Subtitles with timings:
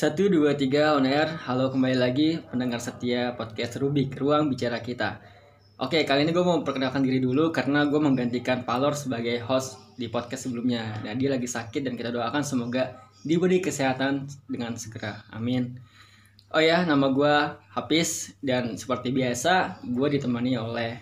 [0.00, 1.28] Satu, dua, tiga, on air.
[1.44, 5.20] Halo kembali lagi pendengar setia podcast Rubik, Ruang Bicara Kita.
[5.76, 10.08] Oke, kali ini gue mau perkenalkan diri dulu karena gue menggantikan Palor sebagai host di
[10.08, 11.04] podcast sebelumnya.
[11.04, 12.96] Nah, dia lagi sakit dan kita doakan semoga
[13.28, 15.20] diberi kesehatan dengan segera.
[15.36, 15.76] Amin.
[16.48, 20.96] Oh ya, nama gue Hafiz dan seperti biasa gue ditemani oleh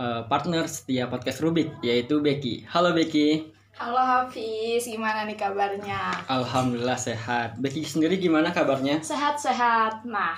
[0.00, 2.64] uh, partner setia podcast Rubik yaitu Becky.
[2.72, 3.59] Halo Becky.
[3.80, 6.12] Halo Hafiz, gimana nih kabarnya?
[6.28, 7.56] Alhamdulillah sehat.
[7.56, 9.00] Becky sendiri gimana kabarnya?
[9.00, 10.04] Sehat-sehat.
[10.04, 10.36] Nah,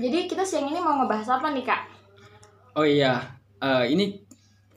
[0.00, 1.84] jadi kita siang ini mau ngebahas apa nih kak?
[2.72, 3.28] Oh iya,
[3.60, 4.24] uh, ini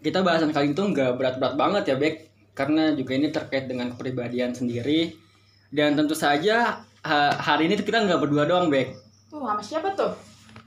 [0.03, 2.15] kita bahasan kali itu nggak berat-berat banget ya Bek,
[2.51, 5.15] karena juga ini terkait dengan kepribadian sendiri.
[5.71, 8.91] Dan tentu saja uh, hari ini kita nggak berdua doang Bek.
[9.31, 10.11] Uh, sama siapa tuh?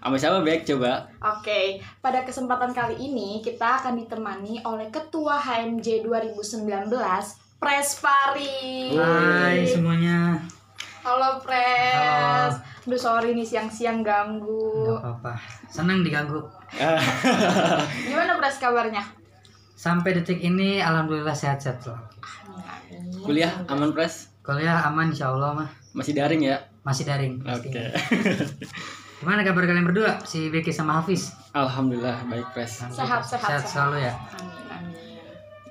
[0.04, 0.68] Sama siapa Bek?
[0.68, 1.08] Coba.
[1.16, 6.92] Oke, pada kesempatan kali ini kita akan ditemani oleh Ketua HMJ 2019,
[7.56, 8.92] Pres Fari.
[9.00, 10.36] Hai semuanya.
[11.00, 12.52] Halo Pres.
[12.84, 14.92] Duh sorry nih siang-siang ganggu.
[14.92, 15.40] Gak apa-apa.
[15.72, 16.44] Senang diganggu.
[18.12, 19.00] Gimana Pres kabarnya?
[19.72, 21.96] Sampai detik ini alhamdulillah sehat-sehat loh.
[23.24, 24.28] Kuliah aman Pres?
[24.44, 25.68] Kuliah aman insya Allah mah.
[25.96, 26.60] Masih daring ya?
[26.84, 27.40] Masih daring.
[27.48, 27.72] Oke.
[27.72, 29.00] pastinya.
[29.24, 30.20] Gimana kabar kalian berdua?
[30.28, 31.32] Si Becky sama Hafiz?
[31.56, 32.84] Alhamdulillah baik Pres.
[32.84, 33.72] Sehat, sehat, sehat sehat.
[33.72, 34.12] selalu ya.
[34.36, 34.92] Amin, amin.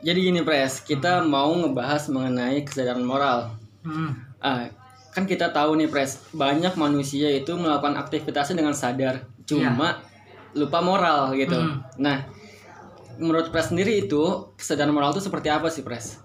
[0.01, 3.53] Jadi gini Pres, kita mau ngebahas mengenai kesadaran moral.
[3.85, 4.17] Hmm.
[4.41, 4.73] Ah,
[5.13, 10.01] kan kita tahu nih Pres, banyak manusia itu melakukan aktivitasnya dengan sadar, cuma
[10.57, 11.53] lupa moral gitu.
[11.53, 11.85] Hmm.
[12.01, 12.25] Nah,
[13.21, 16.17] menurut Pres sendiri itu kesadaran moral itu seperti apa sih Pres?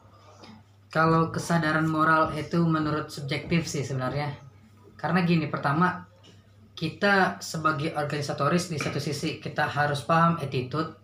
[0.89, 4.33] Kalau kesadaran moral itu menurut subjektif sih sebenarnya.
[4.97, 6.08] Karena gini, pertama
[6.79, 10.95] kita sebagai organisatoris di satu sisi kita harus paham attitude,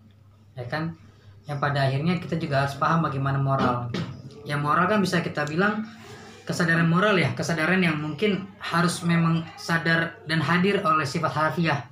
[0.54, 0.94] ya kan?
[1.50, 3.91] Yang pada akhirnya kita juga harus paham bagaimana moral.
[4.47, 5.82] Yang moral kan bisa kita bilang
[6.47, 11.91] kesadaran moral ya, kesadaran yang mungkin harus memang sadar dan hadir oleh sifat harfiah,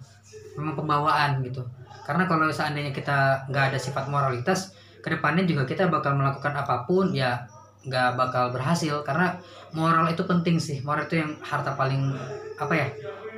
[0.54, 1.66] memang pembawaan gitu.
[2.06, 6.86] Karena kalau seandainya kita nggak ada sifat moralitas, ke depannya juga kita bakal melakukan apa
[6.86, 7.50] pun ya
[7.82, 9.42] nggak bakal berhasil karena
[9.74, 12.14] moral itu penting sih moral itu yang harta paling
[12.54, 12.86] apa ya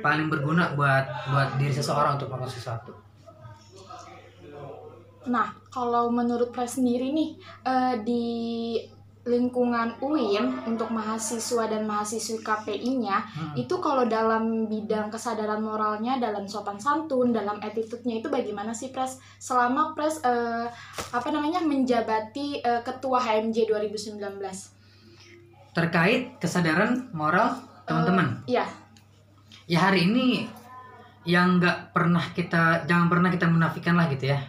[0.05, 2.93] paling berguna buat buat diri seseorang untuk melakukan sesuatu
[5.25, 7.29] Nah, kalau menurut Pres sendiri nih
[7.65, 8.25] eh, di
[9.25, 13.53] lingkungan UIN untuk mahasiswa dan mahasiswi KPI-nya Hmm.
[13.57, 19.17] itu kalau dalam bidang kesadaran moralnya, dalam sopan santun, dalam attitude-nya itu bagaimana sih Pres?
[19.41, 20.69] Selama Pres eh,
[21.09, 24.21] apa namanya menjabati eh, ketua HMJ 2019.
[25.73, 28.65] terkait kesadaran moral teman-teman Iya, ya
[29.73, 30.45] hari ini
[31.25, 34.39] yang nggak pernah kita jangan pernah kita menafikan lah gitu ya.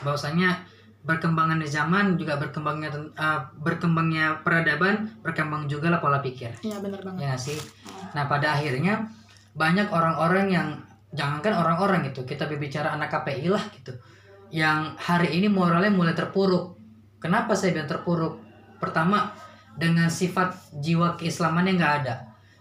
[0.00, 0.64] Bahwasanya
[1.02, 6.56] berkembangan zaman juga berkembangnya eh, berkembangnya peradaban berkembang juga lah pola pikir.
[6.64, 7.20] Iya benar banget.
[7.20, 7.58] ya nggak sih?
[8.16, 9.12] Nah pada akhirnya
[9.52, 10.68] banyak orang-orang yang
[11.12, 13.92] jangankan orang-orang gitu kita berbicara anak KPI lah gitu
[14.52, 16.76] yang hari ini moralnya mulai terpuruk.
[17.16, 18.36] Kenapa saya bilang terpuruk?
[18.76, 19.32] Pertama
[19.72, 22.14] dengan sifat jiwa keislamannya nggak ada.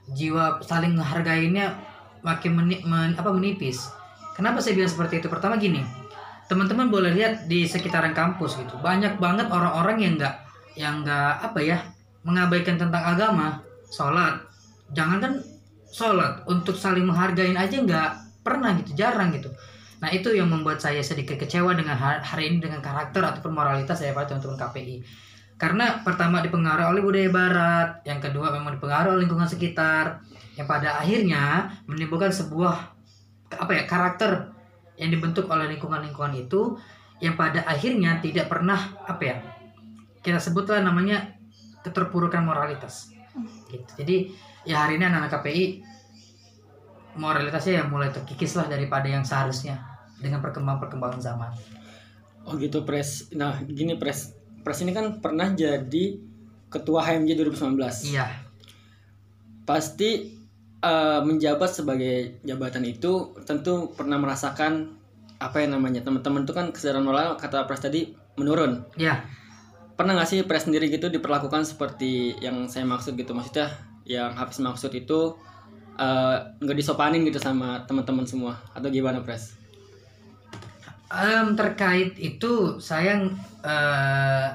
[0.08, 1.76] Jiwa saling menghargainya
[2.22, 3.90] makin meni- men- apa menipis.
[4.38, 5.28] Kenapa saya bilang seperti itu?
[5.28, 5.84] Pertama gini
[6.52, 8.76] teman-teman boleh lihat di sekitaran kampus gitu.
[8.84, 10.36] Banyak banget orang-orang yang nggak
[10.76, 11.80] yang nggak apa ya
[12.28, 13.64] mengabaikan tentang agama.
[13.88, 14.44] Sholat.
[14.92, 15.34] Jangan kan
[15.88, 18.10] sholat untuk saling menghargain aja nggak
[18.44, 19.48] pernah gitu jarang gitu.
[20.04, 24.04] Nah itu yang membuat saya sedikit kecewa dengan ha- hari ini dengan karakter ataupun moralitas
[24.04, 24.96] saya pada teman-teman KPI
[25.62, 30.26] karena pertama dipengaruhi oleh budaya barat yang kedua memang dipengaruhi oleh lingkungan sekitar
[30.58, 32.98] yang pada akhirnya menimbulkan sebuah
[33.62, 34.50] apa ya karakter
[34.98, 36.82] yang dibentuk oleh lingkungan-lingkungan itu
[37.22, 39.38] yang pada akhirnya tidak pernah apa ya
[40.26, 41.38] kita sebutlah namanya
[41.86, 43.14] keterpurukan moralitas
[43.70, 44.34] gitu jadi
[44.66, 45.66] ya hari ini anak-anak KPI
[47.22, 49.78] moralitasnya ya mulai terkikis lah daripada yang seharusnya
[50.18, 51.54] dengan perkembangan-perkembangan zaman
[52.42, 53.30] Oh gitu Pres.
[53.38, 54.41] Nah, gini Pres.
[54.62, 56.18] Pres ini kan pernah jadi
[56.72, 58.14] ketua HMJ 2019.
[58.14, 58.28] iya.
[59.68, 60.40] Pasti
[60.82, 64.98] eh, menjabat sebagai jabatan itu tentu pernah merasakan
[65.42, 68.86] apa yang namanya teman-teman itu kan kesadaran moral kata pres tadi menurun.
[68.96, 69.26] Iya.
[69.98, 73.34] Pernah nggak sih pres sendiri gitu diperlakukan seperti yang saya maksud gitu?
[73.36, 73.70] Maksudnya
[74.06, 75.36] yang habis maksud itu
[76.00, 79.61] eh, nggak disopanin gitu sama teman-teman semua atau gimana pres
[81.12, 83.20] Em, terkait itu saya
[83.64, 84.48] eh,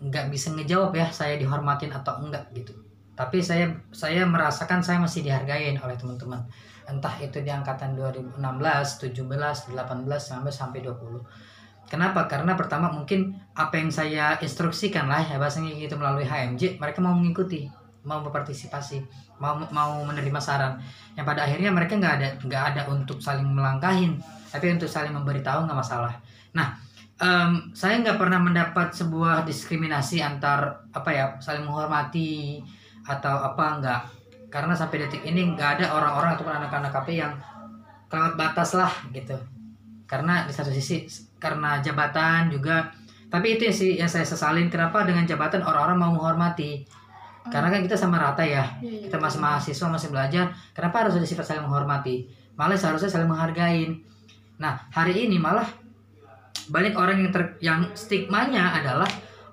[0.00, 2.72] nggak bisa ngejawab ya saya dihormatin atau enggak gitu.
[3.14, 6.40] Tapi saya saya merasakan saya masih dihargain oleh teman-teman.
[6.88, 9.72] Entah itu di angkatan 2016, 17, 18
[10.20, 11.24] sampai sampai 20
[11.84, 12.24] Kenapa?
[12.28, 17.12] Karena pertama mungkin apa yang saya instruksikan lah ya bahasanya gitu melalui HMJ mereka mau
[17.12, 17.68] mengikuti
[18.04, 19.02] mau berpartisipasi
[19.40, 20.78] mau mau menerima saran.
[21.16, 24.20] Yang pada akhirnya mereka nggak ada nggak ada untuk saling melangkahin
[24.52, 26.14] tapi untuk saling memberitahu nggak masalah.
[26.54, 26.78] Nah
[27.18, 32.62] em, saya nggak pernah mendapat sebuah diskriminasi antar apa ya saling menghormati
[33.08, 34.02] atau apa nggak.
[34.52, 37.34] Karena sampai detik ini nggak ada orang-orang ataupun anak-anak KP yang
[38.06, 39.34] kelewat batas lah gitu.
[40.06, 41.08] Karena di satu sisi
[41.42, 42.94] karena jabatan juga
[43.34, 44.70] tapi itu sih yang saya sesalin.
[44.70, 45.02] Kenapa?
[45.02, 46.86] Dengan jabatan orang-orang mau menghormati
[47.52, 48.64] karena kan kita sama rata ya.
[48.80, 49.52] Iya, iya, kita masih betul.
[49.52, 50.44] mahasiswa masih belajar.
[50.72, 52.24] Kenapa harus ada sifat saling menghormati?
[52.56, 54.00] Malah seharusnya saling menghargain.
[54.56, 55.66] Nah hari ini malah
[56.72, 59.08] banyak orang yang ter, yang stigmanya adalah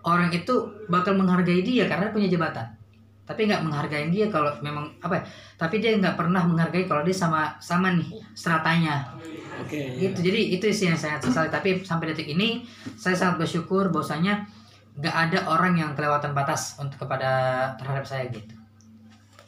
[0.08, 2.64] orang itu bakal menghargai dia karena punya jabatan.
[3.28, 5.24] Tapi nggak menghargai dia kalau memang apa ya
[5.56, 9.04] tapi dia nggak pernah menghargai kalau dia sama sama nih stratanya
[9.60, 10.00] Oke.
[10.00, 10.20] gitu.
[10.32, 11.52] Jadi itu sih yang saya sesali.
[11.52, 12.64] Tapi sampai detik ini
[12.96, 14.48] saya sangat bersyukur bahwasanya
[14.98, 18.56] nggak ada orang yang kelewatan batas untuk kepada terhadap saya gitu.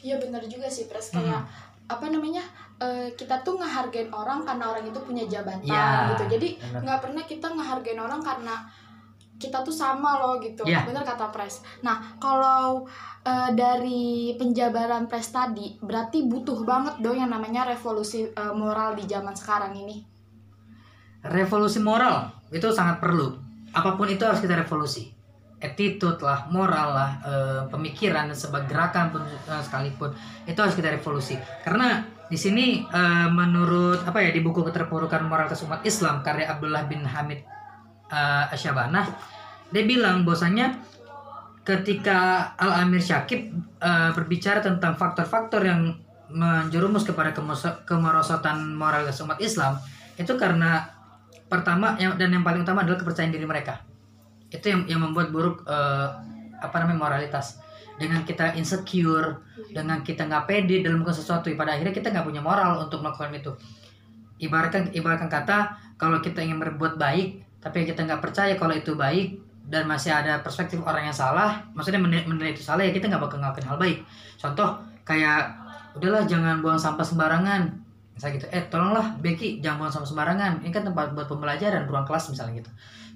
[0.04, 1.12] Iya benar juga sih pres.
[1.12, 1.24] Hmm.
[1.24, 1.42] kayak
[1.84, 2.44] apa namanya
[2.80, 6.24] eh, kita tuh ngehargain orang karena orang itu punya jabatan Iya, gitu.
[6.40, 6.48] Jadi
[6.84, 8.56] nggak pernah kita ngehargain orang karena
[9.40, 10.63] kita tuh sama loh gitu.
[10.63, 10.88] Iya.
[10.88, 11.60] benar kata pres.
[11.84, 12.88] Nah kalau
[13.28, 19.04] eh, dari penjabaran pres tadi berarti butuh banget dong yang namanya revolusi eh, moral di
[19.04, 20.04] zaman sekarang ini.
[21.24, 23.36] Revolusi moral itu sangat perlu.
[23.75, 25.12] Apa pun itu harus kita revolusi
[25.63, 30.12] attitude lah moral lah eh, pemikiran dan sebagai gerakan pun eh, sekalipun
[30.44, 31.39] itu harus kita revolusi.
[31.63, 36.83] Karena di sini eh, menurut apa ya di buku keterpurukan moralitas umat Islam karya Abdullah
[36.89, 37.45] bin Hamid
[38.12, 39.06] eh, Asyabanah
[39.74, 40.81] dia bilang bahwasanya
[41.62, 45.94] ketika Al Amir Syakib eh, berbicara tentang faktor-faktor yang
[46.33, 47.30] menjerumus kepada
[47.86, 49.77] kemerosotan moralitas umat Islam
[50.18, 50.89] itu karena
[51.45, 53.93] pertama yang dan yang paling utama adalah kepercayaan diri mereka
[54.54, 56.08] itu yang yang membuat buruk eh,
[56.62, 57.60] apa namanya moralitas.
[57.94, 62.42] Dengan kita insecure dengan kita nggak pede dalam melakukan sesuatu pada akhirnya kita nggak punya
[62.42, 63.52] moral untuk melakukan itu.
[64.42, 69.40] Ibaratkan ibaratkan kata kalau kita ingin berbuat baik tapi kita nggak percaya kalau itu baik
[69.70, 73.22] dan masih ada perspektif orang yang salah maksudnya menilai, menilai itu salah ya kita nggak
[73.22, 73.98] bakal ngelakuin hal baik.
[74.42, 74.70] Contoh
[75.06, 75.54] kayak
[75.94, 77.82] udahlah jangan buang sampah sembarangan.
[78.14, 80.52] Misalnya gitu eh tolonglah Becky jangan buang sampah sembarangan.
[80.66, 82.74] Ini kan tempat buat pembelajaran ruang kelas misalnya gitu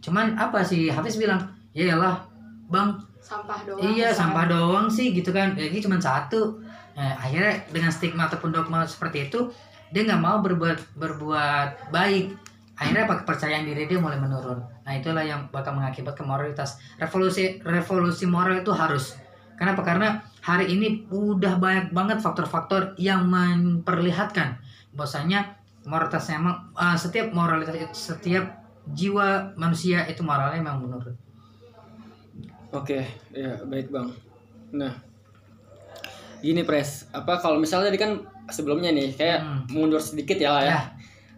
[0.07, 1.43] cuman apa sih Hafiz bilang
[1.75, 2.23] ya iyalah
[2.71, 2.95] bang.
[3.19, 4.15] Sampah doang iya misalnya.
[4.15, 5.51] sampah doang sih gitu kan.
[5.59, 6.63] Ya, ini cuma satu.
[6.95, 9.51] Nah, akhirnya dengan stigma ataupun dogma seperti itu
[9.91, 12.31] dia nggak mau berbuat berbuat baik.
[12.77, 13.25] Akhirnya apa?
[13.25, 14.63] Kepercayaan diri dia mulai menurun.
[14.85, 16.79] Nah itulah yang bakal mengakibatkan moralitas.
[17.01, 19.17] Revolusi revolusi moral itu harus.
[19.57, 19.81] Kenapa?
[19.81, 24.61] Karena hari ini udah banyak banget faktor-faktor yang memperlihatkan
[24.93, 25.57] bahwasanya
[25.89, 31.15] moralitas memang uh, setiap moralitas setiap jiwa manusia itu moralnya memang menurun
[32.67, 32.99] Oke,
[33.31, 34.11] ya baik bang.
[34.75, 34.91] Nah,
[36.43, 38.11] gini pres, apa kalau misalnya tadi kan
[38.51, 39.63] sebelumnya nih kayak Hmm.
[39.71, 40.71] mundur sedikit ya lah ya.
[40.75, 40.81] Ya.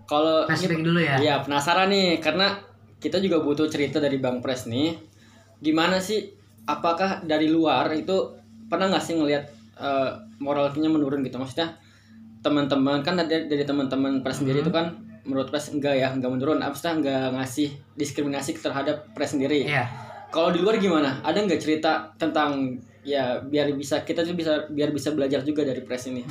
[0.10, 2.57] Kalau flashback dulu ya Iya penasaran nih karena
[2.98, 4.98] kita juga butuh cerita dari Bang Pres nih.
[5.62, 6.34] Gimana sih?
[6.66, 8.34] Apakah dari luar itu
[8.66, 9.46] pernah nggak sih ngelihat
[9.80, 10.10] eh,
[10.42, 11.38] moralnya menurun gitu?
[11.38, 11.78] Maksudnya
[12.41, 14.65] teman-teman kan dari, dari teman-teman Pres sendiri Hmm.
[14.65, 14.86] itu kan
[15.29, 16.57] menurut Pres enggak ya enggak menurun.
[16.59, 19.69] Maksudnya enggak ngasih diskriminasi terhadap Pres sendiri.
[19.69, 19.86] Iya.
[20.33, 21.21] Kalau di luar gimana?
[21.21, 25.86] Ada nggak cerita tentang ya biar bisa kita tuh bisa biar bisa belajar juga dari
[25.86, 26.25] Pres ini?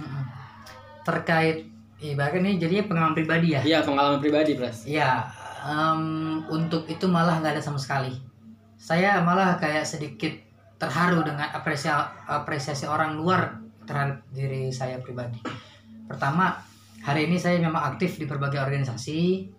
[1.06, 4.86] Terkait ibaratnya ini jadinya pengalaman pribadi ya Iya pengalaman pribadi Pres.
[4.86, 5.26] ya
[5.66, 8.14] em, untuk itu malah nggak ada sama sekali
[8.78, 10.30] saya malah kayak sedikit
[10.78, 15.42] terharu dengan apresiasi apresiasi orang luar terhadap diri saya pribadi
[16.06, 16.54] pertama
[17.02, 19.50] hari ini saya memang aktif di berbagai organisasi.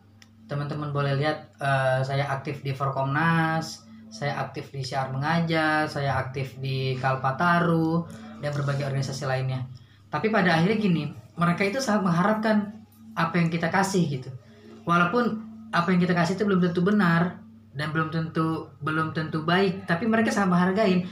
[0.49, 6.57] Teman-teman boleh lihat eh, saya aktif di Forkomnas saya aktif di Siar Mengajar saya aktif
[6.57, 8.03] di Kalpataru
[8.41, 9.69] dan berbagai organisasi lainnya.
[10.09, 11.03] Tapi pada akhirnya gini
[11.37, 12.73] mereka itu sangat mengharapkan
[13.13, 14.29] apa yang kita kasih gitu.
[14.83, 17.37] Walaupun apa yang kita kasih itu belum tentu benar
[17.77, 21.05] dan belum tentu belum tentu baik tapi mereka sangat menghargain.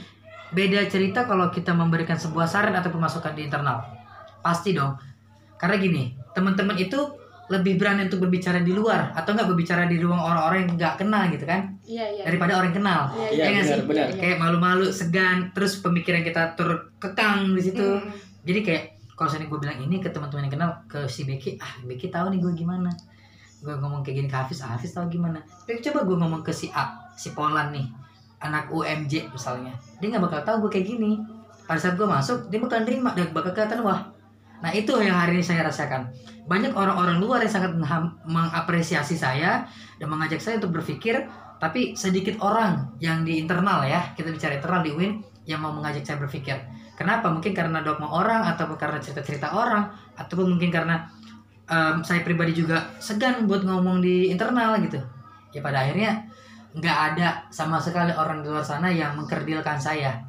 [0.50, 3.86] Beda cerita kalau kita memberikan sebuah saran atau pemasukan di internal.
[4.42, 4.98] Pasti dong
[5.58, 6.96] karena gini teman-teman itu
[7.48, 11.22] lebih berani untuk berbicara di luar atau nggak berbicara di ruang orang-orang yang nggak kenal
[11.26, 13.80] gitu kan iya iya daripada orang yang kenal Iya, Iya, Ya nggak sih?
[13.82, 14.06] benar.
[14.06, 14.16] Iya.
[14.16, 18.12] kayak malu-malu segan terus pemikiran kita terkekang di situ Mm.
[18.44, 21.72] jadi kayak kalau misalnya gue bilang ini ke teman-teman yang kenal ke si Becky ah
[21.82, 22.92] Becky tahu nih gue gimana
[23.58, 26.52] gue ngomong kayak gini ke Hafiz ah, Hafiz tahu gimana tapi coba gue ngomong ke
[26.52, 27.88] si A si Polan nih
[28.38, 31.18] anak UMJ misalnya dia nggak bakal tahu gue kayak gini
[31.64, 34.06] pada saat gue masuk dia bakal nerima dan bakal kelihatan wah
[34.58, 36.10] nah itu yang hari ini saya rasakan.
[36.48, 37.72] Banyak orang-orang luar yang sangat
[38.24, 39.68] mengapresiasi saya
[40.00, 44.80] dan mengajak saya untuk berpikir tapi sedikit orang yang di internal ya kita bicara internal
[44.86, 45.12] di Win
[45.48, 46.54] yang mau mengajak saya berpikir.
[46.94, 47.30] Kenapa?
[47.30, 51.08] Mungkin karena dogma orang ataupun karena cerita-cerita orang ataupun mungkin karena
[51.66, 54.98] em, saya pribadi juga segan buat ngomong di internal gitu.
[55.54, 56.26] Ya pada akhirnya
[56.76, 60.20] nggak ada sama sekali orang di luar sana yang mengkerdilkan saya.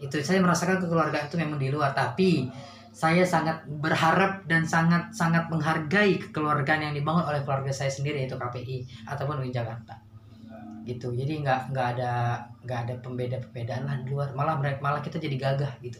[0.00, 2.50] Itu saya merasakan kekeluargaan itu memang di luar tapi
[2.92, 8.36] saya sangat berharap dan sangat sangat menghargai kekeluargaan yang dibangun oleh keluarga saya sendiri yaitu
[8.36, 9.96] KPI ataupun UIN Jakarta.
[10.84, 11.08] Gitu.
[11.16, 14.36] Jadi nggak nggak ada nggak ada pembeda perbedaan lah di luar.
[14.36, 15.96] Malah mereka malah kita jadi gagah gitu.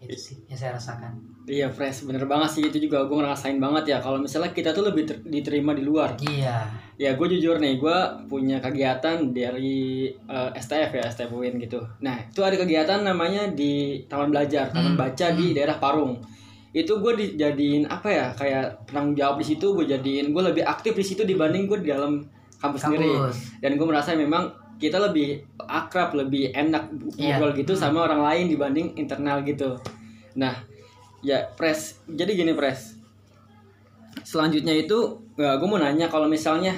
[0.00, 1.12] Itu sih yang saya rasakan.
[1.44, 2.62] Iya fresh, bener banget sih.
[2.72, 3.98] Itu juga gue ngerasain banget ya.
[4.00, 6.16] Kalau misalnya kita tuh lebih ter- diterima di luar.
[6.24, 6.64] iya
[6.94, 7.98] Ya gue jujur nih, gue
[8.30, 11.82] punya kegiatan dari eh, STF ya, STF UIN gitu.
[11.98, 16.22] Nah itu ada kegiatan namanya di Taman Belajar, Taman Hmm, Baca di daerah Parung.
[16.70, 20.94] Itu gue dijadiin apa ya, kayak penanggung jawab di situ gue jadiin gue lebih aktif
[20.94, 22.22] di situ dibanding gue di dalam
[22.62, 23.10] kampus, sendiri.
[23.10, 27.38] kampus Dan gue merasa memang kita lebih akrab, lebih enak Iya.
[27.38, 29.78] ngobrol gitu sama orang lain dibanding internal gitu.
[30.34, 30.62] Nah
[31.24, 33.00] ya pres jadi gini pres
[34.22, 36.74] selanjutnya itu ya, gue mau nanya kalau misalnya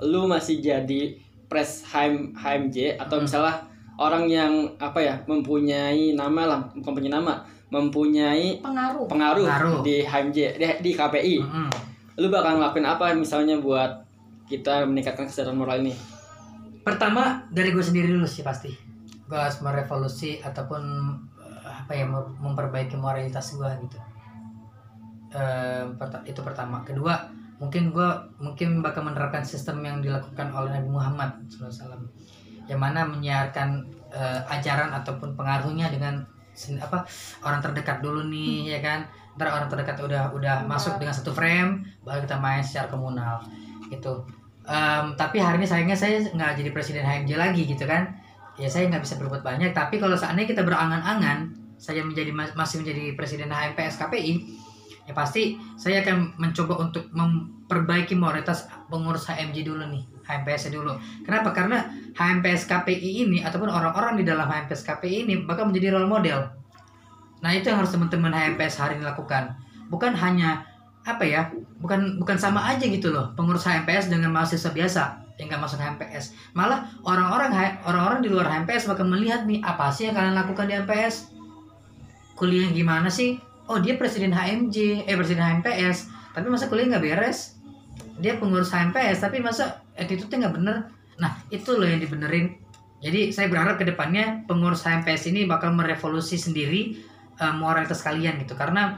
[0.00, 1.14] lu masih jadi
[1.46, 3.24] pres HM, HMJ atau Hmm.
[3.24, 3.54] misalnya
[3.94, 9.78] orang yang apa ya mempunyai nama lah bukan punya nama mempunyai pengaruh pengaruh, Pengaruh.
[9.80, 11.68] di HMJ di, di KPI Mm-mm.
[12.16, 14.04] lu bakal ngelakuin apa misalnya buat
[14.44, 15.92] kita meningkatkan kesadaran moral ini
[16.82, 18.72] pertama dari gue sendiri dulu sih pasti
[19.22, 20.82] gue harus merevolusi ataupun
[21.38, 24.00] eh, apa ya mem- memperbaiki moralitas gue gitu
[25.30, 27.16] Eh, perta- itu pertama kedua
[27.62, 28.08] mungkin gue
[28.42, 32.02] mungkin bakal menerapkan sistem yang dilakukan oleh Nabi Muhammad SAW
[32.66, 36.26] yang mana menyiarkan eh, ajaran ataupun pengaruhnya dengan
[36.82, 37.06] apa
[37.46, 39.06] orang terdekat dulu nih ya kan?
[39.38, 43.40] Ntar orang terdekat udah udah masuk dengan satu frame baru kita main secara komunal
[43.88, 44.26] gitu.
[44.66, 48.10] Em, tapi hari ini sayangnya saya nggak jadi presiden HMJ lagi gitu kan?
[48.58, 51.48] Ya saya nggak bisa berbuat banyak tapi kalau seandainya kita berangan-angan
[51.80, 54.32] saya menjadi mas- masih menjadi presiden HMPS KPI
[55.12, 60.96] ya pasti saya akan mencoba untuk memperbaiki moralitas pengurus HMJ dulu nih HMPS dulu.
[61.28, 61.52] Kenapa?
[61.52, 61.84] Karena
[62.16, 66.48] HMPS KPI ini ataupun orang-orang di dalam HMPS KPI ini bakal menjadi role model.
[67.44, 69.52] Nah itu yang harus teman-teman HMPS hari ini lakukan.
[69.92, 70.64] Bukan hanya
[71.02, 71.50] apa ya
[71.82, 75.02] bukan bukan sama aja gitu loh pengurus HMPS dengan mahasiswa biasa
[75.34, 77.50] yang nggak masuk HMPS malah orang-orang
[77.82, 81.34] orang-orang di luar HMPS bakal melihat nih apa sih yang kalian lakukan di HMPS
[82.38, 83.34] kuliah gimana sih
[83.70, 87.60] oh dia presiden HMJ eh presiden HMPS tapi masa kuliah nggak beres?
[88.18, 90.76] Dia pengurus HMPS tapi masa attitude-nya nggak bener?
[91.20, 92.56] Nah itu loh yang dibenerin.
[93.02, 96.96] Jadi saya berharap ke depannya pengurus HMPS ini bakal merevolusi sendiri
[97.36, 98.56] eh, moralitas kalian gitu.
[98.56, 98.96] Karena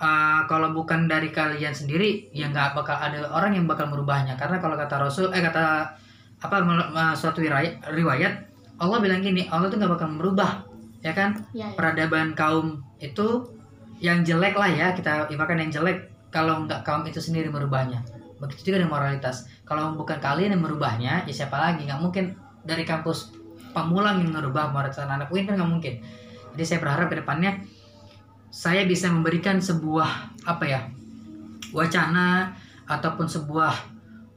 [0.00, 4.40] eh, kalau bukan dari kalian sendiri ya nggak bakal ada orang yang bakal merubahnya.
[4.40, 5.94] Karena kalau kata Rasul eh kata
[6.40, 8.34] apa eh, suatu riwayat, riwayat
[8.80, 10.64] Allah bilang gini Allah tuh nggak bakal merubah
[11.04, 11.44] ya kan?
[11.52, 11.76] Ya, ya.
[11.76, 13.59] peradaban kaum itu
[14.00, 16.08] yang jelek lah ya kita ibaratkan yang jelek.
[16.32, 18.00] Kalau nggak kaum itu sendiri merubahnya.
[18.40, 19.46] Begitu juga dengan moralitas.
[19.68, 21.84] Kalau bukan kalian yang merubahnya ya siapa lagi?
[21.84, 22.24] Nggak mungkin
[22.64, 23.36] dari kampus
[23.76, 25.94] pamulang yang merubah moralitas anak UIN kan nggak mungkin.
[26.56, 27.60] Jadi saya berharap ke depannya
[28.50, 30.80] saya bisa memberikan sebuah apa ya
[31.70, 32.58] wacana
[32.90, 33.74] ataupun sebuah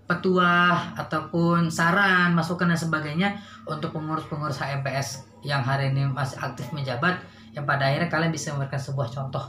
[0.06, 3.30] petuah ataupun saran masukan dan sebagainya
[3.66, 7.18] untuk pengurus-pengurus HMPS yang hari ini masih aktif menjabat
[7.54, 9.46] yang pada akhirnya kalian bisa memberikan sebuah contoh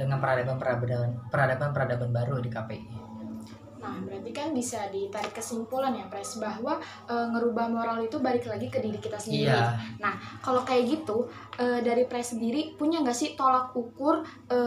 [0.00, 2.84] dengan peradaban-peradaban peradaban-peradaban baru di KPI.
[3.78, 8.66] Nah, berarti kan bisa ditarik kesimpulan ya, Pres, bahwa e, ngerubah moral itu balik lagi
[8.66, 9.54] ke diri kita sendiri.
[9.54, 9.78] Iya,
[10.42, 14.58] Kalau kayak gitu, e, dari Pres sendiri punya nggak sih tolak ukur e,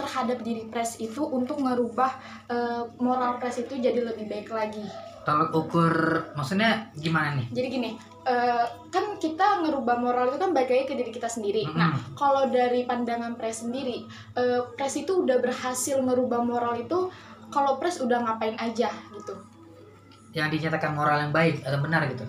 [0.00, 2.12] terhadap diri Pres itu untuk ngerubah
[2.48, 2.56] e,
[3.04, 4.84] moral Pres itu jadi lebih baik lagi?
[5.24, 5.94] tolak ukur
[6.36, 7.46] maksudnya gimana nih?
[7.48, 7.90] Jadi gini,
[8.24, 8.36] e,
[8.88, 11.68] kan kita ngerubah moral itu kan balik lagi ke diri kita sendiri.
[11.68, 11.78] Mm-mm.
[11.78, 14.42] Nah, kalau dari pandangan Pres sendiri, e,
[14.74, 17.12] Pres itu udah berhasil ngerubah moral itu
[17.52, 19.36] kalau Pres udah ngapain aja gitu.
[20.34, 22.26] yang dinyatakan moral yang baik atau benar gitu.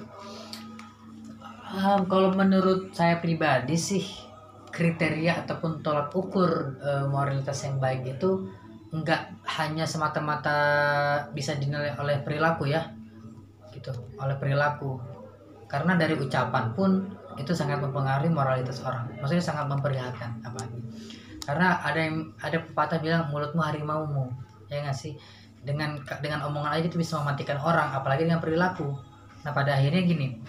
[1.73, 4.05] Um, kalau menurut saya pribadi sih
[4.69, 8.45] kriteria ataupun tolak ukur eh, moralitas yang baik itu
[8.93, 10.59] enggak hanya semata-mata
[11.31, 12.91] bisa dinilai oleh perilaku ya
[13.71, 15.14] gitu oleh perilaku
[15.65, 19.11] karena dari ucapan pun itu sangat mempengaruhi moralitas orang.
[19.19, 20.79] Maksudnya sangat memperlihatkan apalagi.
[21.43, 24.31] Karena ada yang ada pepatah bilang mulutmu harimaumu.
[24.71, 25.19] Ya nggak sih?
[25.65, 28.95] Dengan dengan omongan aja itu bisa mematikan orang apalagi dengan perilaku.
[29.45, 30.41] Nah pada akhirnya gini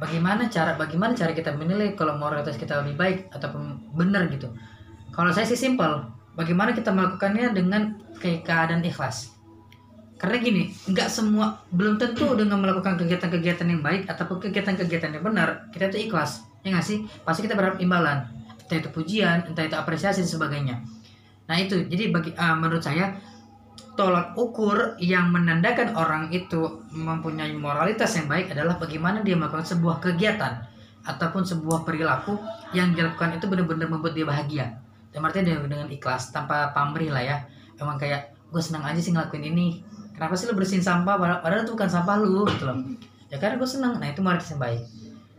[0.00, 4.50] bagaimana cara bagaimana cara kita menilai kalau moralitas kita lebih baik ataupun benar gitu?
[5.14, 9.39] Kalau saya sih simpel bagaimana kita melakukannya dengan keadaan ikhlas
[10.20, 15.72] karena gini nggak semua belum tentu dengan melakukan kegiatan-kegiatan yang baik ataupun kegiatan-kegiatan yang benar
[15.72, 17.08] kita itu ikhlas ya nggak sih?
[17.24, 18.28] Pasti kita berharap imbalan
[18.60, 20.76] entah itu pujian entah itu apresiasi dan sebagainya.
[21.48, 23.16] Nah itu jadi bagi ah, menurut saya
[23.96, 30.04] tolak ukur yang menandakan orang itu mempunyai moralitas yang baik adalah bagaimana dia melakukan sebuah
[30.04, 30.68] kegiatan
[31.04, 32.36] ataupun sebuah perilaku
[32.76, 34.66] yang dilakukan itu benar-benar membuat dia bahagia.
[35.10, 37.36] Dan artinya dengan ikhlas tanpa pamrih lah ya.
[37.80, 39.82] Emang kayak gue senang aja sih ngelakuin ini
[40.20, 41.16] kenapa sih lu bersihin sampah?
[41.16, 42.76] Padahal, itu bukan sampah lu gitu loh.
[43.32, 44.84] Ya karena gue senang nah itu moralitas yang baik.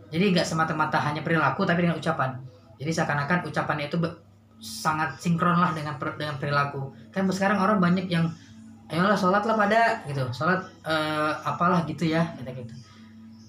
[0.09, 2.33] Jadi nggak semata-mata hanya perilaku tapi dengan ucapan.
[2.81, 4.01] Jadi seakan-akan ucapannya itu
[4.57, 6.97] sangat sinkron lah dengan per- dengan perilaku.
[7.13, 8.25] Kan sekarang orang banyak yang
[8.89, 10.25] ayolah sholat lah pada gitu.
[10.33, 12.73] Sholat eh, apalah gitu ya gitu gitu.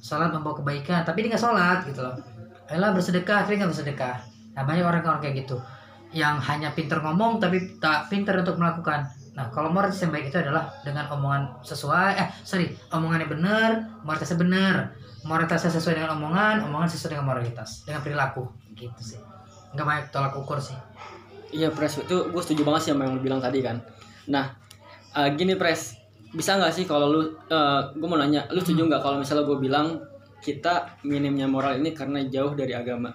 [0.04, 2.20] Sholat membawa kebaikan tapi dia nggak sholat gitu loh.
[2.68, 3.48] Ayolah bersedekah.
[3.48, 4.16] Tapi nggak bersedekah.
[4.52, 5.56] Nah banyak orang-orang kayak gitu.
[6.12, 10.36] Yang hanya pinter ngomong tapi tak pinter untuk melakukan nah kalau moralitas yang baik itu
[10.36, 13.70] adalah dengan omongan sesuai eh sorry omongannya benar
[14.04, 14.76] moralitasnya benar.
[15.22, 18.42] Moralitasnya sesuai dengan omongan omongan sesuai dengan moralitas dengan perilaku.
[18.74, 19.20] Gitu sih.
[19.72, 20.74] Nggak banyak tolak ukur sih.
[21.52, 23.84] Iya Pres, itu gue setuju banget sih sama yang lu bilang tadi kan.
[24.26, 24.56] Nah,
[25.14, 25.94] eh, gini Pres,
[26.32, 27.20] bisa nggak sih kalau lu,
[27.92, 30.00] gue mau nanya, lu setuju nggak kalau misalnya gue bilang
[30.40, 33.12] kita minimnya moral ini karena jauh dari agama?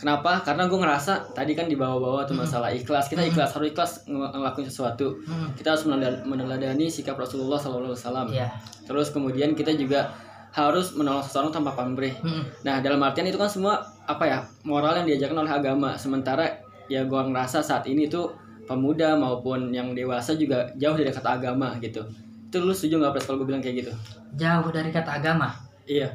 [0.00, 0.40] Kenapa?
[0.40, 3.06] Karena gue ngerasa tadi kan di bawah-bawah tuh masalah ikhlas.
[3.06, 5.20] Kita ikhlas harus ikhlas ng- ngelakuin sesuatu.
[5.22, 7.92] Hmm, Kita harus menelad- meneladani sikap Rasulullah SAW.
[8.28, 8.48] iya
[8.82, 10.08] Terus kemudian kita juga
[10.50, 12.16] harus menolong seseorang tanpa pamrih.
[12.18, 15.94] Hmm, Nah dalam artian itu kan semua apa ya moral yang diajarkan oleh agama.
[15.94, 16.48] Sementara
[16.86, 18.32] ya gua ngerasa saat ini tuh
[18.64, 22.02] pemuda maupun yang dewasa juga jauh dari kata agama gitu.
[22.46, 23.92] Itu lu setuju nggak Pres kalau gue bilang kayak gitu?
[24.32, 25.50] jauh dari kata agama
[25.84, 26.14] Iya.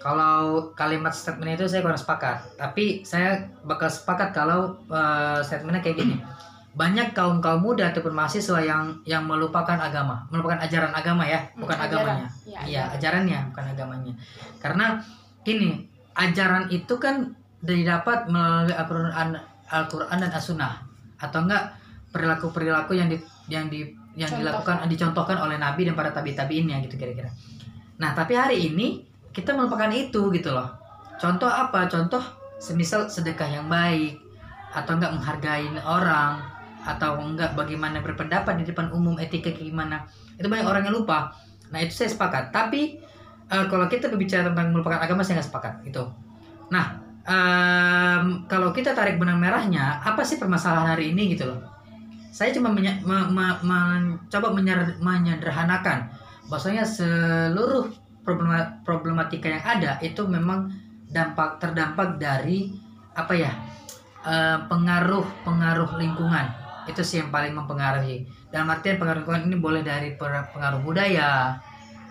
[0.00, 5.98] Kalau kalimat statement itu saya kurang sepakat, tapi saya bakal sepakat kalau eh, statementnya kayak
[5.98, 6.16] gini.
[6.70, 11.76] Banyak kaum kaum muda ataupun mahasiswa yang yang melupakan agama, melupakan ajaran agama ya, bukan
[11.76, 12.06] Hmm, ajaran.
[12.16, 12.28] agamanya.
[12.46, 14.12] Ya, Iya, ajarannya bukan agamanya.
[14.56, 14.86] Karena
[15.42, 19.36] gini, ajaran itu kan didapat melalui Al-Qur'an
[19.68, 20.80] Al-Qur'an dan As-Sunnah
[21.18, 21.74] atau enggak
[22.14, 23.18] perilaku-perilaku yang di
[23.50, 24.38] yang di yang Contohkan.
[24.38, 27.30] dilakukan dicontohkan oleh nabi dan para tabi-tabiinnya gitu kira-kira.
[27.98, 30.68] Nah, tapi hari ini kita melupakan itu gitu loh.
[31.20, 31.86] Contoh apa?
[31.86, 32.22] Contoh
[32.60, 34.18] semisal sedekah yang baik
[34.70, 36.40] atau enggak menghargai orang
[36.80, 40.06] atau enggak bagaimana berpendapat di depan umum etika gimana.
[40.38, 41.34] Itu banyak orang yang lupa.
[41.70, 42.50] Nah, itu saya sepakat.
[42.50, 42.98] Tapi
[43.50, 46.02] eh, kalau kita berbicara tentang melupakan agama saya nggak sepakat itu.
[46.70, 51.60] Nah, em, kalau kita tarik benang merahnya, apa sih permasalahan hari ini gitu loh?
[52.30, 54.54] Saya cuma menya- me- me- mencoba
[55.02, 56.14] menyederhanakan
[56.46, 57.90] bahwasanya seluruh
[58.30, 60.70] problema- problematika yang ada itu memang
[61.10, 62.70] dampak terdampak dari
[63.18, 63.50] apa ya
[64.22, 66.46] eh, pengaruh pengaruh lingkungan.
[66.86, 68.30] Itu sih yang paling mempengaruhi.
[68.54, 71.58] Dalam artian pengaruh lingkungan ini boleh dari pengaruh budaya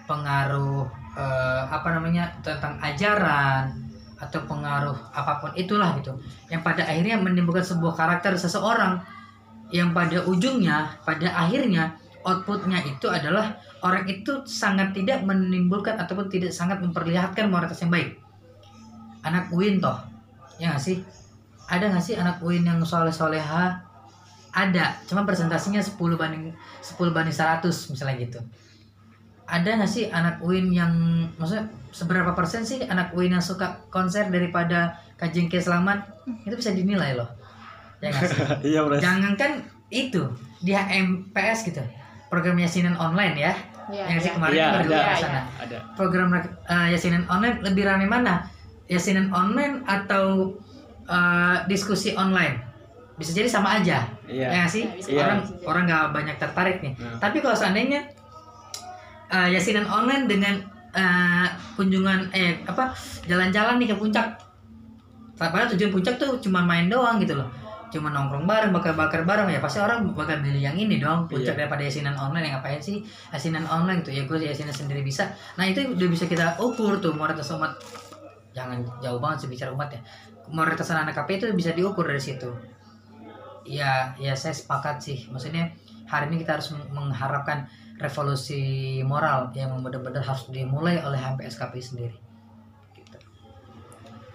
[0.04, 0.84] pengaruh
[1.16, 3.72] eh, apa namanya tentang ajaran
[4.20, 6.20] atau pengaruh apa pun itulah gitu.
[6.52, 9.00] Yang pada akhirnya menimbulkan sebuah karakter seseorang
[9.72, 16.52] yang pada ujungnya pada akhirnya outputnya itu adalah orang itu sangat tidak menimbulkan ataupun tidak
[16.52, 18.20] sangat memperlihatkan moralitas yang baik.
[19.24, 20.00] Anak UIN toh
[20.60, 21.00] ya nggak sih?
[21.70, 23.86] Ada nggak sih anak UIN yang soleh soleha
[24.50, 26.50] ada cuma presentasinya 10 banding
[26.82, 28.40] 10 banding 100 misalnya gitu.
[29.50, 30.94] Ada nggak sih anak UIN yang
[31.40, 36.04] maksudnya seberapa persen sih anak UIN yang suka konser daripada kajian keislaman
[36.44, 37.30] itu bisa dinilai loh.
[38.04, 38.38] Ya nggak sih?
[38.76, 40.28] Iya jangankan itu
[40.60, 41.82] di HMPS gitu
[42.30, 43.54] program yasinan online ya
[43.90, 44.36] Iya, yang sih iya.
[44.38, 45.16] kemarin Iya baru ada, iya.
[45.18, 45.78] sana ada.
[45.98, 46.46] program uh,
[46.88, 48.46] yasinan online lebih ramai mana
[48.86, 50.54] yasinan online atau
[51.06, 52.62] uh, diskusi online
[53.18, 54.46] bisa jadi sama aja Iya.
[54.46, 55.20] ya nggak sih Ya, Iya.
[55.20, 55.64] orang jadi.
[55.66, 57.18] orang nggak banyak tertarik nih Nah.
[57.18, 58.06] tapi kalau seandainya
[59.28, 60.56] uh, yasinan online dengan
[60.94, 62.94] uh, kunjungan eh apa
[63.26, 64.38] jalan-jalan nih ke puncak
[65.36, 67.50] padahal tujuan puncak tuh cuma main doang gitu loh
[67.90, 71.66] cuma nongkrong bareng bakar-bakar bareng ya pasti orang bakal milih yang ini dong puncak Iya.
[71.66, 75.26] daripada yasinan online yang ngapain sih yasinan online gitu ya gue yasinan sendiri bisa.
[75.56, 77.74] Nah itu udah bisa kita ukur tuh moralitas umat.
[78.52, 80.02] Jangan jauh banget sih bicara umat ya.
[80.48, 82.50] Moralitas anak KP itu bisa diukur dari situ.
[83.64, 85.26] Ya ya saya sepakat sih.
[85.28, 85.70] Maksudnya
[86.06, 88.62] hari ini kita harus meng- mengharapkan revolusi
[89.04, 92.16] moral yang benar-benar harus dimulai oleh HMPSKP sendiri.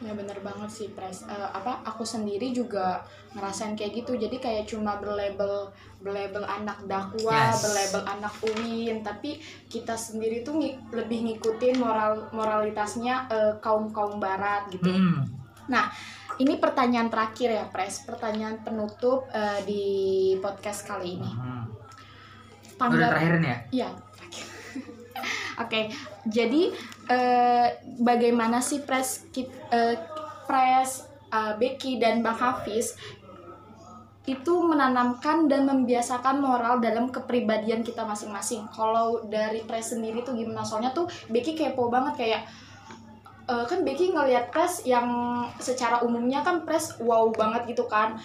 [0.02, 1.22] Ya bener banget sih Pres.
[1.24, 3.02] Eh, apa aku sendiri juga
[3.32, 4.16] ngerasain kayak gitu.
[4.16, 7.62] Jadi kayak cuma berlabel berlabel anak dakwah, Yes.
[7.62, 13.24] berlabel anak UIN, tapi kita sendiri tuh ngi- lebih ngikutin moral moralitasnya
[13.62, 14.90] kaum kaum barat gitu.
[14.90, 15.24] Mm-mm.
[16.34, 19.84] Ini pertanyaan terakhir ya Pres, pertanyaan penutup eh, di
[20.42, 21.30] podcast kali ini.
[21.30, 21.70] Udah
[22.76, 23.88] Tanggal terakhir nih ya Iya.
[25.62, 25.90] Oke,
[26.28, 26.72] jadi
[27.08, 27.68] eh,
[28.00, 29.96] bagaimana sih pres kit- eh,
[30.44, 32.94] pres uh, Becky dan Bang Hafiz
[34.24, 38.64] itu menanamkan dan membiasakan moral dalam kepribadian kita masing-masing.
[38.72, 40.64] Kalau dari Pres sendiri tuh gimana?
[40.64, 42.42] Soalnya tuh Becky kepo banget kayak
[43.52, 45.04] uh, kan Becky ngelihat Pres yang
[45.60, 48.16] secara umumnya kan Pres wow banget gitu kan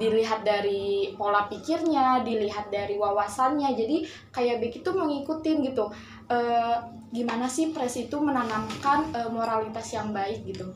[0.00, 3.72] dilihat dari pola pikirnya, dilihat dari wawasannya.
[3.76, 5.92] Jadi kayak Becky tuh mengikutin gitu.
[6.24, 6.76] Uh,
[7.12, 10.72] gimana sih Pres itu menanamkan uh, moralitas yang baik gitu?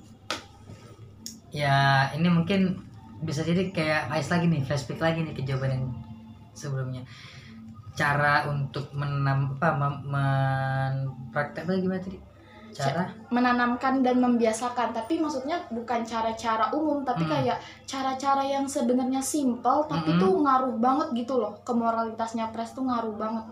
[1.49, 2.85] Ya ini mungkin
[3.25, 5.85] bisa jadi kayak Ais lagi nih flashback lagi nih ke jawaban yang
[6.55, 7.03] sebelumnya
[7.99, 10.95] cara untuk menam apa mem, men
[11.35, 12.28] praktek gimana tadi
[12.75, 17.33] cara menanamkan dan membiasakan tapi maksudnya bukan cara-cara umum tapi Hmm.
[17.33, 20.23] kayak cara-cara yang sebenarnya simple tapi Mm-mm.
[20.23, 23.47] tuh ngaruh banget gitu loh ke moralitasnya pres tuh ngaruh banget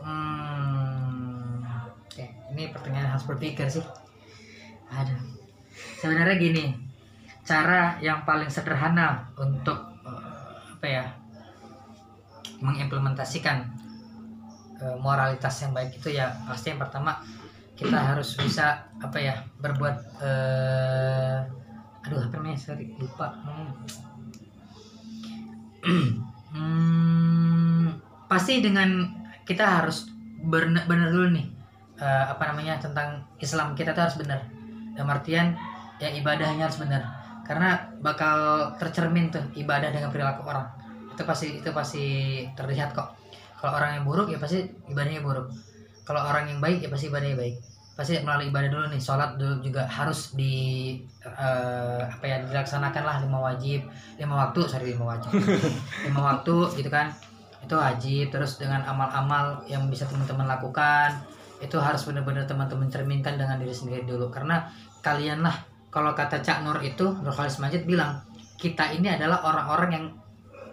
[0.00, 1.60] Hmm,
[2.08, 2.24] oke,
[2.56, 3.84] ini pertanyaan harus berpikir sih.
[4.88, 5.12] Ada.
[6.00, 6.72] Sebenarnya gini,
[7.44, 9.76] cara yang paling sederhana untuk
[10.08, 11.04] eh, apa ya
[12.60, 13.56] mengimplementasikan
[14.80, 17.20] eh, moralitas yang baik itu ya pasti yang pertama
[17.80, 21.40] kita harus bisa apa ya berbuat eh,
[22.04, 23.72] aduh apa namanya sorry lupa Hmm.
[26.50, 27.94] Hmm,
[28.26, 29.06] pasti dengan
[29.46, 30.10] kita harus
[30.42, 31.46] benar benar dulu nih
[32.02, 33.78] eh, apa namanya tentang Islam.
[33.78, 34.50] Kita tuh harus benar
[34.98, 35.54] dalam artian
[36.02, 37.06] ya ibadahnya harus benar
[37.46, 40.74] karena bakal tercermin tuh ibadah dengan perilaku orang.
[41.14, 42.06] Itu pasti itu pasti
[42.58, 43.14] terlihat kok.
[43.62, 45.54] Kalau orang yang buruk ya pasti ibadahnya buruk.
[46.02, 47.69] Kalau orang yang baik ya pasti ibadahnya baik
[48.00, 53.16] pasti melalui ibadah dulu nih sholat dulu juga harus di eh, apa ya dilaksanakan lah
[53.20, 53.84] lima wajib.
[54.16, 55.36] Lima waktu sorry lima wajib.
[56.08, 57.12] Lima waktu gitu kan.
[57.60, 61.20] Itu wajib terus dengan amal-amal yang bisa teman-teman lakukan
[61.60, 64.32] itu harus benar-benar teman-teman cerminkan dengan diri sendiri dulu.
[64.32, 64.64] Karena
[65.04, 65.60] kalian lah
[65.92, 68.24] kalau kata Cak Nur itu Nur Khalis Majid bilang
[68.56, 70.06] kita ini adalah orang-orang yang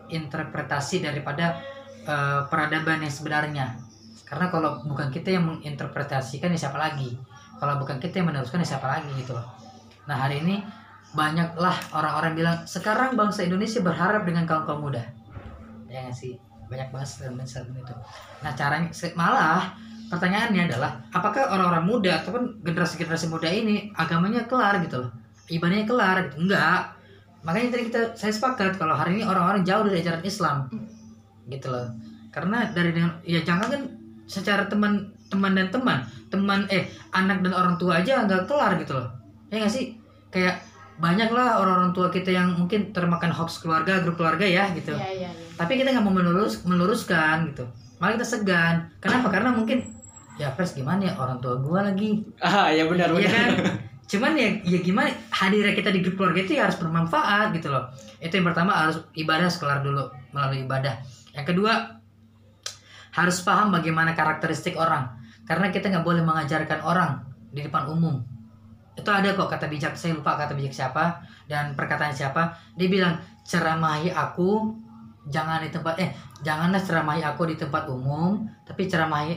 [0.07, 1.59] interpretasi daripada
[2.07, 3.86] eh, peradaban yang sebenarnya
[4.27, 7.15] karena kalau bukan kita yang menginterpretasikan ya siapa lagi?
[7.57, 9.47] Kalau bukan kita yang meneruskan ya siapa lagi gitu loh.
[10.03, 10.59] Nah hari ini
[11.15, 15.01] banyaklah orang-orang bilang sekarang bangsa Indonesia berharap dengan kaum kaum muda.
[15.87, 16.35] Ya nggak sih?
[16.67, 17.95] Banyak banget statement-statement itu.
[18.43, 19.71] Nah caranya malah
[20.11, 25.11] pertanyaannya adalah apakah orang-orang muda ataupun generasi-generasi muda ini agamanya kelar gitu loh?
[25.47, 26.43] Ibadahnya kelar gitu?
[26.43, 26.99] Enggak
[27.47, 30.67] makanya tadi kita saya sepakat kalau hari ini orang-orang jauh dari ajaran Islam
[31.47, 31.87] gitu loh.
[32.27, 33.81] Karena dari dengan ya jangan kan
[34.27, 36.03] secara teman teman dan teman.
[36.27, 39.07] Teman eh anak dan orang tua aja nggak kelar gitu loh.
[39.49, 39.95] Ya nggak sih?
[40.29, 40.61] Kayak
[40.97, 44.97] banyak lah orang-orang tua kita yang mungkin termakan hoax keluarga grup keluarga ya gitu.
[44.97, 45.53] Iya iya iya.
[45.53, 47.65] tapi kita nggak mau melurus meluruskan gitu.
[48.01, 48.75] Malah kita segan.
[49.01, 49.29] Kenapa?
[49.29, 49.85] Karena mungkin
[50.41, 51.13] ya pres gimana ya?
[51.15, 52.25] Orang tua gua lagi.
[52.41, 53.31] Ah ya benar Iya benar.
[53.31, 53.49] kan?
[54.07, 55.09] Cuman ya ya gimana?
[55.29, 57.93] Hadirnya kita di grup keluarga itu ya harus bermanfaat gitu loh.
[58.17, 60.97] Itu yang pertama harus ibadah sekelar dulu melalui ibadah.
[61.37, 61.96] Yang kedua
[63.17, 65.09] harus paham bagaimana karakteristik orang.
[65.49, 68.21] Karena kita nggak boleh mengajarkan orang di depan umum.
[68.93, 72.53] Itu ada kok kata bijak saya lupa kata bijak siapa dan perkataan siapa.
[72.77, 74.69] Dia bilang ceramahi aku
[75.27, 76.13] jangan di tempat eh
[76.45, 79.33] janganlah ceramahi aku di tempat umum tapi ceramahi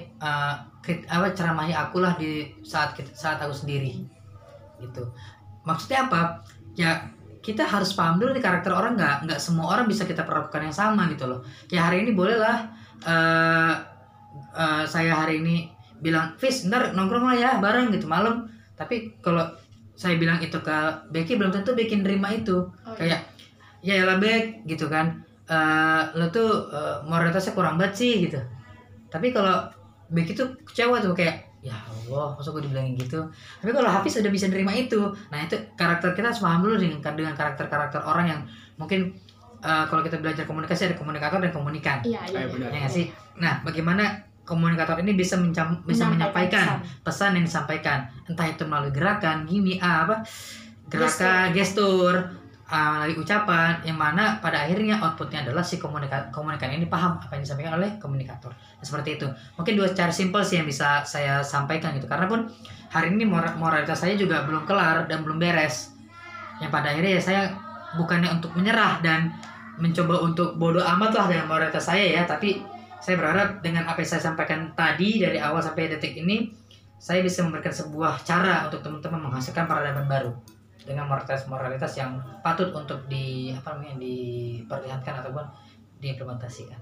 [0.84, 4.00] krit- apa ceramahi aku lah di saat saat aku sendiri.
[4.80, 5.04] Gitu.
[5.64, 6.40] Maksudnya apa?
[6.76, 7.08] Ya
[7.40, 10.76] kita harus paham dulu nih karakter orang nggak nggak semua orang bisa kita perlakukan yang
[10.76, 11.40] sama gitu loh.
[11.72, 13.74] Ya hari ini bolehlah eh
[14.56, 15.56] eh, saya hari ini
[16.00, 18.48] bilang Fis ntar nongkrong lah ya bareng gitu malam.
[18.76, 19.44] Tapi kalau
[19.92, 20.76] saya bilang itu ke
[21.12, 22.64] Becky belum tentu Becky nerima itu.
[22.64, 23.20] Oh, kayak
[23.84, 25.20] ya lah Bek gitu kan.
[25.44, 28.40] Eh lo tuh eh, moralitasnya kurang banget sih gitu.
[29.12, 29.68] Tapi kalau
[30.10, 33.20] Becky tuh kecewa tuh kayak ya Allah masa gue dibilangin gitu?
[33.60, 37.12] Tapi kalau Hafiz udah bisa nerima itu nah itu karakter kita harus paham dulu dengan
[37.12, 38.40] dengan karakter karakter orang yang
[38.80, 39.12] mungkin
[39.60, 42.00] eh, kalau kita belajar komunikasi ada komunikator dan komunikan.
[42.02, 42.38] Iya iya.
[42.44, 42.68] Eh, iya.
[42.72, 43.06] ya nggak sih?
[43.40, 47.04] Nah bagaimana komunikator ini bisa mencam, bisa menyampaikan pesan.
[47.06, 47.98] pesan yang disampaikan?
[48.26, 50.26] Entah itu melalui gerakan gini ah, apa?
[50.90, 52.14] Gerakan gestur.
[52.70, 57.34] ah, melalui ucapan yang mana pada akhirnya outputnya adalah si komunika komunikan ini paham apa
[57.38, 58.50] yang disampaikan oleh komunikator.
[58.82, 59.26] Seperti itu.
[59.58, 62.06] Mungkin dua cara simpel sih yang bisa saya sampaikan gitu.
[62.06, 62.46] Karena pun
[62.90, 65.94] hari ini mora- moralitas saya juga belum kelar dan belum beres.
[66.62, 67.42] Yang pada akhirnya ya saya
[67.98, 69.34] bukannya untuk menyerah dan
[69.80, 72.60] mencoba untuk bodoh amat lah dengan moralitas saya ya tapi
[73.00, 76.52] saya berharap dengan apa yang saya sampaikan tadi dari awal sampai detik ini
[77.00, 80.32] saya bisa memberikan sebuah cara untuk teman-teman menghasilkan peradaban baru
[80.84, 85.44] dengan moralitas moralitas yang patut untuk di apa namanya diperlihatkan ataupun
[86.00, 86.76] diimplementasikan.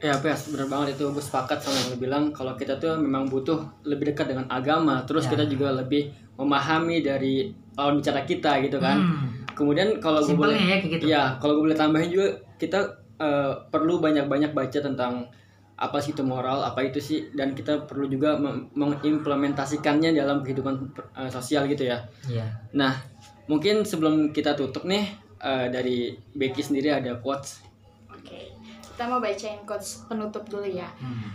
[0.00, 3.24] Ya, Pes, bener banget itu gue sepakat sama yang lu bilang kalau kita tuh memang
[3.24, 5.36] butuh lebih dekat dengan agama, terus Ya.
[5.36, 8.96] kita juga lebih memahami dari lawan bicara kita gitu kan.
[9.00, 9.43] Hmm.
[9.54, 11.04] Kemudian kalau gue boleh ya kayak gitu.
[11.06, 12.80] Ya, kalau gue boleh tambahin juga kita
[13.22, 15.30] eh, perlu banyak-banyak baca tentang
[15.74, 18.38] apa sih itu moral, apa itu sih dan kita perlu juga
[18.78, 22.02] mengimplementasikannya dalam kehidupan eh, sosial gitu ya.
[22.26, 22.46] Iya.
[22.74, 22.94] Nah,
[23.50, 25.06] mungkin sebelum kita tutup nih
[25.42, 27.62] eh, dari Becky sendiri ada quotes.
[28.10, 28.54] Oke,
[28.94, 30.86] kita mau bacain quotes penutup dulu ya.
[30.98, 31.30] Hmm.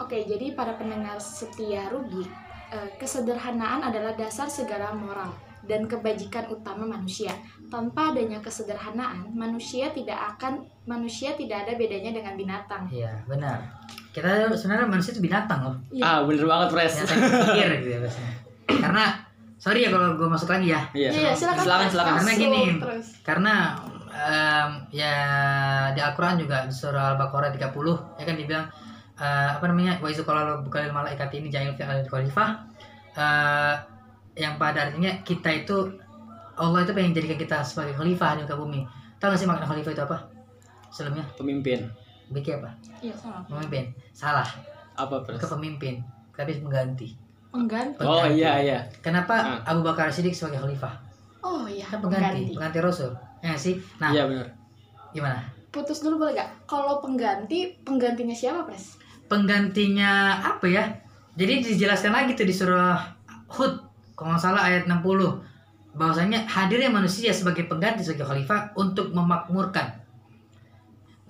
[0.00, 2.26] Oke, jadi para pendengar setia Rubik,
[2.74, 7.32] eh, kesederhanaan adalah dasar segala moral dan kebajikan utama manusia.
[7.68, 12.88] Tanpa adanya kesederhanaan, manusia tidak akan manusia tidak ada bedanya dengan binatang.
[12.90, 13.58] Iya, benar.
[14.10, 15.76] Kita sebenarnya manusia itu binatang loh.
[15.92, 16.02] Iya.
[16.02, 16.94] Ah, bener banget, Pres.
[17.06, 18.32] Berpikir gitu ya biasanya.
[18.70, 19.04] Karena
[19.60, 20.80] sorry ya kalau gue masuk lagi ya.
[20.96, 21.62] Iya, Iya, silakan.
[21.62, 22.12] silakan, silakan.
[22.18, 23.06] Karena gini, terus.
[23.22, 23.54] Karena
[24.10, 25.14] em, ya
[25.94, 28.66] di Al-Qur'an juga surah Al-Baqarah 30 ya kan dibilang
[29.20, 30.02] eh, apa namanya?
[30.02, 32.48] Wa izu qala bukalil malaikat ini ja'il fi al khalifah
[33.14, 33.74] eh,
[34.40, 35.76] yang pada artinya kita itu
[36.56, 38.80] Allah itu pengen jadikan kita sebagai khalifah di muka bumi.
[39.16, 40.16] Tahu gak sih makna khalifah itu apa?
[40.88, 41.84] Sebelumnya, Pemimpin.
[42.30, 42.72] Biki apa?
[42.98, 43.44] Iya, sama.
[43.44, 43.92] Pemimpin.
[44.10, 44.46] Salah.
[44.94, 45.36] Apa, Pres?
[45.36, 46.00] Bukan pemimpin,
[46.32, 47.12] tapi pengganti.
[47.50, 48.00] Pengganti.
[48.00, 48.78] Oh iya, iya.
[49.00, 50.94] Kenapa Abu Bakar Siddiq sebagai khalifah?
[51.40, 52.52] Oh iya, Kan pengganti, pengganti.
[52.54, 53.10] pengganti Rasul.
[53.40, 53.74] Ya nggak sih?
[53.96, 54.46] Nah, Iya, benar.
[55.10, 55.40] gimana?
[55.70, 56.50] Putus dulu boleh gak?
[56.64, 58.96] Kalau pengganti, penggantinya siapa, Pres?
[59.30, 60.84] penggantinya apa ya?
[61.34, 62.98] Jadi dijelaskan lagi tuh di surah
[63.48, 63.78] Hud,
[64.20, 65.40] kalau nggak salah ayat 60
[65.96, 69.96] bahwasanya hadirnya manusia sebagai pengganti sebagai khalifah untuk memakmurkan.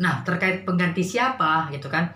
[0.01, 2.11] Nah, terkait pengganti siapa gitu kan?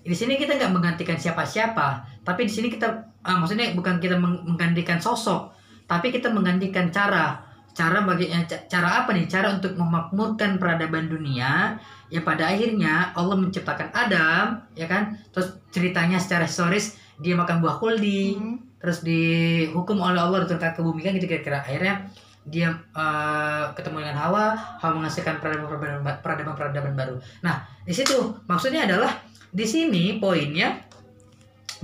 [0.00, 2.88] Di sini kita nggak menggantikan siapa-siapa, tapi di sini kita
[3.20, 5.52] ah, maksudnya bukan kita meng- menggantikan sosok,
[5.84, 7.42] tapi kita menggantikan cara.
[7.70, 9.30] Cara bagi eh, ca- cara apa nih?
[9.30, 11.78] Cara untuk memakmurkan peradaban dunia
[12.10, 17.78] ya pada akhirnya Allah menciptakan Adam ya kan terus ceritanya secara historis dia makan buah
[17.78, 18.58] kuldi Hmm.
[18.80, 21.60] Terus dihukum oleh Allah diturunkan ke bumi kan gitu kira-kira.
[21.60, 22.08] Akhirnya
[22.48, 24.44] dia eh, ketemu dengan Hawa
[24.80, 27.16] Hawa menghasilkan peradaban peradaban peradaban baru.
[27.44, 28.16] Nah di situ
[28.48, 29.12] maksudnya adalah
[29.52, 30.80] di sini poinnya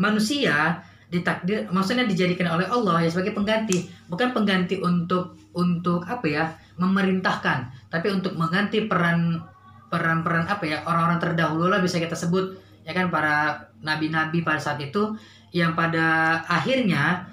[0.00, 3.87] manusia ditakdir maksudnya dijadikan oleh Allah ya sebagai pengganti.
[4.09, 6.44] Bukan pengganti untuk untuk apa ya
[6.76, 9.40] memerintahkan tapi untuk mengganti peran
[9.88, 14.78] peran-peran apa ya orang-orang terdahulu lah bisa kita sebut ya kan para nabi-nabi pada saat
[14.85, 15.16] itu
[15.54, 17.26] yang pada akhirnya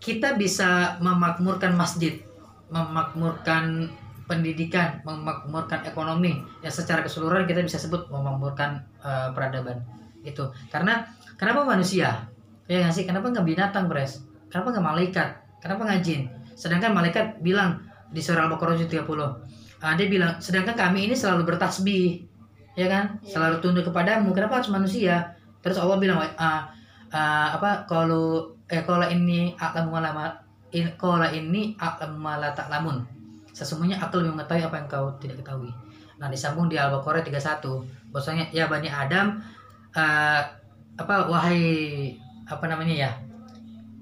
[0.00, 2.20] kita bisa memakmurkan masjid
[2.70, 3.90] memakmurkan
[4.26, 9.82] pendidikan memakmurkan ekonomi ya secara keseluruhan kita bisa sebut memakmurkan eh, peradaban.
[10.26, 10.50] Itu.
[10.70, 11.06] Karena
[11.38, 12.26] kenapa manusia?
[12.66, 13.04] Ya nggak sih?
[13.06, 14.26] Kenapa nggak binatang pres?
[14.50, 15.28] Kenapa nggak malaikat?
[15.62, 16.26] Kenapa nggak jin?
[16.58, 17.78] Sedangkan malaikat bilang
[18.10, 19.06] di surah al-baqarah 30
[19.76, 22.26] Ah, dia bilang sedangkan kami ini selalu bertasbih.
[22.76, 23.16] Ya kan?
[23.24, 23.38] Iya.
[23.38, 24.34] selalu tunduk kepadamu.
[24.36, 25.32] Kenapa harus manusia?
[25.62, 26.68] Terus Allah bilang ah,
[27.12, 30.32] ah, apa kalau eh kalau ini alam malama
[30.74, 33.06] in, kalau ini alam mala lamun
[33.54, 35.72] sesungguhnya aku lebih mengetahui apa yang kau tidak ketahui.
[36.20, 39.40] Nah disambung di al-baqarah 31 bahwasanya ya bani adam
[39.96, 40.40] eh,
[40.96, 41.64] apa wahai
[42.46, 43.10] apa namanya ya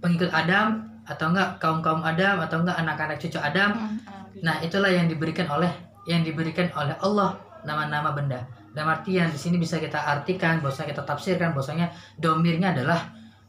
[0.05, 3.73] pengikut Adam atau enggak kaum kaum Adam atau enggak anak-anak cucu Adam.
[3.73, 5.73] Hmm, ah, Nah, itulah yang diberikan oleh
[6.05, 8.45] yang diberikan oleh Allah nama-nama benda.
[8.75, 13.01] Dalam artian di sini bisa kita artikan, bahwasanya kita tafsirkan bahwasanya domirnya adalah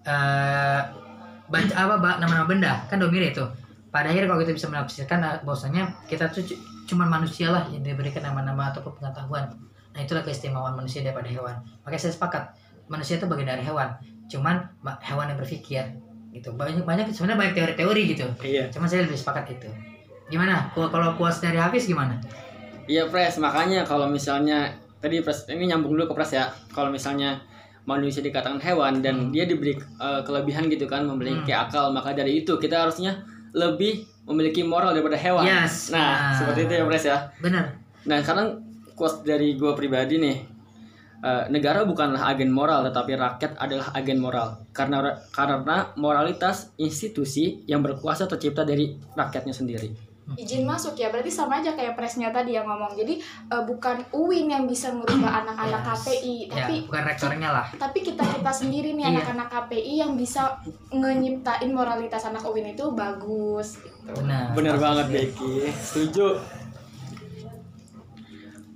[0.06, 0.82] eh
[1.46, 3.42] baca apa nama-nama benda kan domir itu.
[3.90, 7.82] Pada akhirnya kalau kita bisa menafsirkan eh, bahwasanya kita tuh cu- cuman manusia lah yang
[7.82, 9.50] diberikan nama-nama ataupun pengetahuan.
[9.96, 11.56] Nah, itulah keistimewaan manusia daripada hewan.
[11.88, 12.44] Makanya saya sepakat
[12.92, 13.96] manusia itu bagian dari hewan.
[14.30, 15.82] Cuman ma- hewan yang berpikir
[16.36, 16.52] gitu.
[16.54, 18.28] Banyak banyak sebenarnya banyak teori-teori gitu.
[18.44, 18.70] Iya.
[18.70, 19.70] Cuman saya lebih sepakat itu.
[20.28, 20.70] Gimana?
[20.76, 22.20] Kalau kalau kuas dari Hafiz gimana?
[22.86, 26.50] Iya Pres, makanya kalau misalnya tadi Pres ini nyambung dulu ke Pres ya.
[26.74, 27.38] Kalau misalnya
[27.86, 29.32] manusia dikatakan hewan dan Hmm.
[29.32, 33.22] dia diberi eh, kelebihan gitu kan memiliki akal, maka dari itu kita harusnya
[33.54, 35.46] lebih memiliki moral daripada hewan.
[35.46, 35.94] Yes.
[35.94, 36.34] Nah, Nah.
[36.34, 37.18] seperti itu ya Pres ya.
[37.38, 37.78] Benar.
[38.04, 38.48] Nah, sekarang
[38.94, 40.38] quotes dari gue pribadi nih.
[41.26, 44.62] eh, negara bukanlah agen moral, tetapi rakyat adalah agen moral.
[44.70, 45.02] Karena
[45.34, 49.90] karena moralitas institusi yang berkuasa tercipta dari rakyatnya sendiri.
[50.34, 54.50] Izin masuk ya berarti sama aja kayak presnya tadi yang ngomong jadi eh, bukan UIN
[54.50, 56.02] yang bisa merubah anak-anak Yes.
[56.02, 57.66] KPI Ya, tapi bukan rektornya lah.
[57.72, 59.12] tapi kita kita sendiri nih Iya.
[59.16, 60.58] anak-anak KPI yang bisa
[60.90, 64.12] ngenyiptain moralitas anak UIN itu bagus gitu.
[64.16, 64.54] Benar.
[64.54, 66.42] Bener banget Becky, setuju.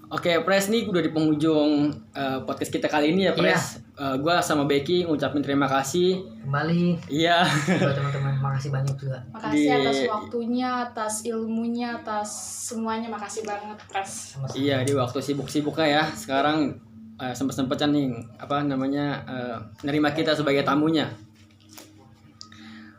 [0.09, 3.77] Oke, Pres nih udah di penghujung eh, podcast kita kali ini ya, Pres.
[3.93, 6.25] Eh, gua sama Becky ngucapin terima kasih.
[6.41, 7.45] Kembali Iya,
[7.77, 9.21] buat teman-teman makasih banyak juga.
[9.29, 12.29] makasih Di- atas waktunya atas ilmunya atas
[12.65, 14.57] semuanya makasih banget pres Sama-sama.
[14.57, 16.03] iya di waktu sibuk-sibuknya ya.
[16.09, 16.73] Sekarang
[17.15, 21.05] eh, sempet-sempetan nih apa namanya eh, nerima kita sebagai tamunya.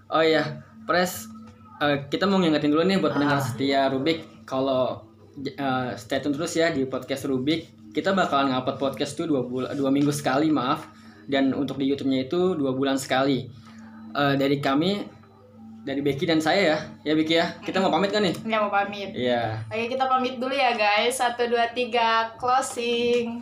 [0.07, 0.47] Oh iya,
[0.87, 1.27] Pres
[1.81, 3.43] eh, kita mau ngingetin dulu nih buat pendengar Ah.
[3.43, 5.10] setia Rubik kalau
[5.45, 7.93] eh, stay tune terus ya di podcast Rubik.
[7.95, 10.87] Kita bakalan ngupload podcast tuh dua bulan dua minggu sekali maaf
[11.27, 13.51] dan untuk di YouTube-nya itu dua bulan sekali.
[14.11, 15.21] Eh, dari kami
[15.81, 18.73] dari Becky dan saya ya ya Becky ya kita mau pamit kan nih Nggak mau
[18.73, 19.11] pamit.
[19.17, 21.17] Iya Oke kita pamit dulu ya guys.
[21.17, 23.41] Satu dua tiga closing.